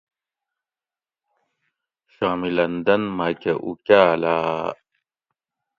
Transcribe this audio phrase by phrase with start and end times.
[2.13, 4.67] شامِ لندن مھکہ اُوکالاۤ